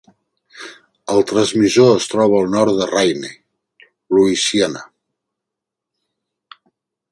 [1.15, 3.31] El transmissor es troba al nord de Rayne,
[4.19, 4.83] Luisiana.